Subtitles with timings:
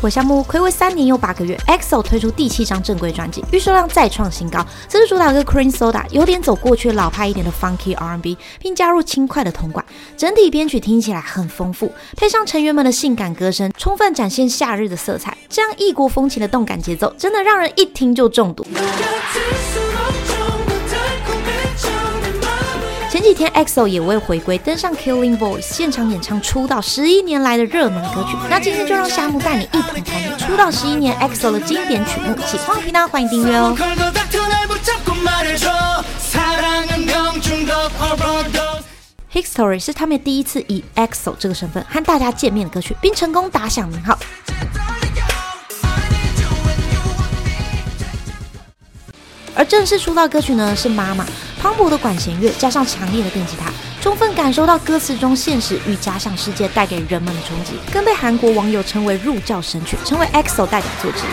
[0.00, 4.64] 回项目暌违三年又八个月，EXO 推出第七张正规专辑，预售量再创新高。
[4.88, 9.84] 这是主打歌 Cream Soda，有点走过去老派一点的 Funky R&B，并加入轻快的铜管，
[10.16, 15.36] 整体编曲听起来很丰富，配上成员们的性感歌声，充分展现夏日的色彩。
[15.48, 18.64] 这样异国风情的动感节奏，真的让人一听就中毒。
[23.28, 28.34] 几天，EXO 也为回归登上 Killing Voice 现场演唱出道十一年来的热门歌曲。
[28.48, 32.34] 那今天就让夏木带你一同参与出道十一年 EXO 的经典曲目。
[32.46, 33.76] 喜欢频道欢迎订阅哦。
[39.30, 44.18] History 是他们第一次以 EXO 这个身份和大家见面的歌曲，并成功打响名号。
[49.58, 51.24] 而正式出道歌曲呢是《妈妈》。
[51.60, 53.68] 磅礴的管弦乐加上强烈的电吉他，
[54.00, 61.30] 充分感受到歌词中现实与假想世界带给人们的冲击，更被韩国网友称为入教神曲，成为 EXO 代表作之一。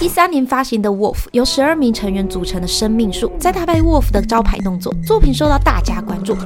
[0.00, 6.36] 一三年发行的《Wolf》由十二名成员组成的生命树，在搭配 Wolf 的招牌动作，作品受到大家关注。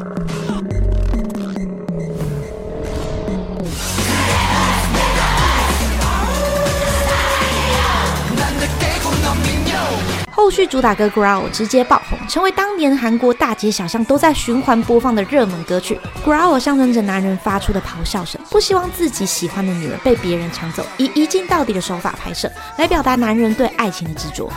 [10.38, 15.98] 后续主打歌《Growl》直接爆红，成为当年韩国大街小巷都在循环播放的热门歌曲。
[16.24, 24.48] 《Growl》象征着男人发出的咆哮声，不希望自己喜欢的女人被别人抢走，以一镜到底的手法拍摄，来表达男人对爱情的执着。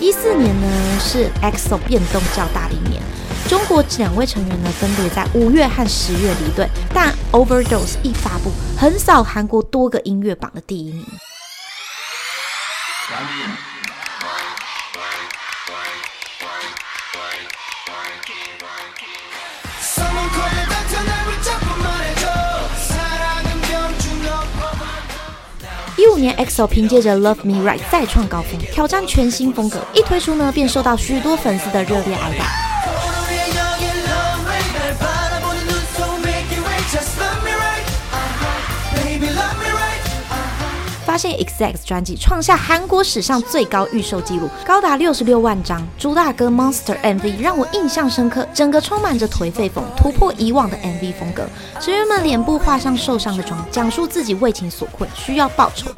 [0.00, 3.02] 一四年呢是 EXO 变动较大的一年，
[3.46, 7.68] 中国两位成员呢分别在五月和十月离队，但《Overdose》
[8.02, 8.50] 一发布，
[8.80, 11.04] 横扫韩国多个音乐榜的第一名。
[25.98, 32.71] 一五年，EXO 凭借着《Love Me Right》再创高峰，挑战全新风格，一推出呢便受到许多粉丝的热烈爱戴。
[41.12, 45.86] 发现 EXX 专辑创下韩国史上最高预售纪录，高达六十六万张。
[45.98, 51.46] 朱大哥 Monster MV 让我印象深刻，整个充满着颓废风，突破以往的 MV 风格。
[51.78, 55.90] 职员们脸部画上受伤的妆，讲述自己为情所困，需要报仇。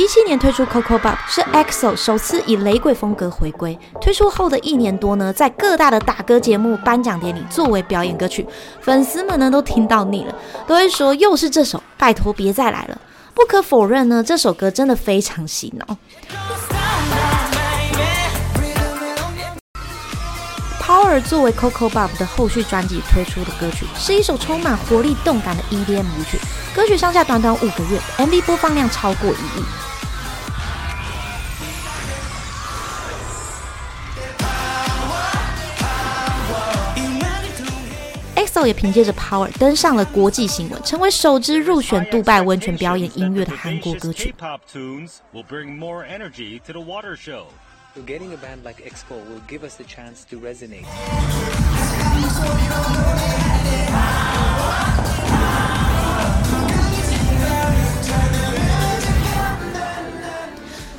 [0.00, 3.78] 一七年推出 Coco Pop 是 EXO 首次以雷鬼风格回归。
[4.00, 8.46] 推出后的一年多呢，在各大的打歌节目、颁奖典礼作为表演歌曲，
[8.80, 10.34] 粉丝们呢都听到腻了，
[10.66, 12.98] 都会说又是这首，拜托别再来了。
[13.34, 15.98] 不可否认呢，这首歌真的非常洗脑。
[20.80, 26.38] Power 作为 Coco Pop 的后续专辑推出的歌曲，是一首充满活力、动感的 EDM 舞曲。
[26.74, 29.89] 歌曲上架短短五个月，MV 播放量超过一亿。
[38.50, 44.34] EXO 也凭借着 Power 登上了国际新闻，成为首支入选杜拜温泉表演音乐的韩国歌曲。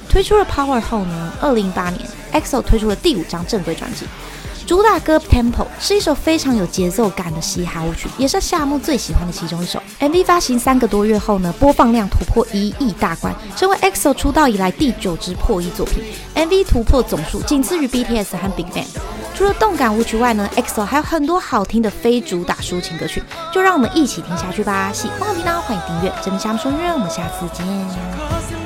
[0.08, 2.00] 推出了 Power 后呢，二零一八年
[2.32, 4.06] ，EXO 推出了第五张正规专辑。
[4.66, 9.82] 主打歌《Temple》是一首非常有节奏感的嘻哈舞曲，也是夏目最喜欢的其中一首。
[10.00, 16.04] MV 发行三个多月后呢，播放量突破一亿大关，成为 EXO 出道以来第九支破亿作品。
[16.35, 18.85] MV 突破总数仅次于 BTS 和 BigBang。
[19.35, 23.22] 除了动感舞曲外呢，EXO 还有很多好听的非主打抒情歌曲，
[23.52, 24.91] 就让我们一起听下去吧。
[24.94, 28.60] 喜欢的频道欢迎订阅，这里夏目说音乐，我们下次见。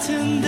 [0.00, 0.47] 天